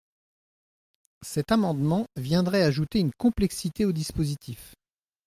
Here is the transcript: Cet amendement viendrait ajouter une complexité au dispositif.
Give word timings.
Cet 1.23 1.51
amendement 1.51 2.07
viendrait 2.15 2.63
ajouter 2.63 2.97
une 2.97 3.11
complexité 3.19 3.85
au 3.85 3.91
dispositif. 3.91 4.73